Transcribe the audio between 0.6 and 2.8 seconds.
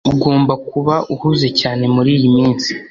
kuba uhuze cyane muriyi minsi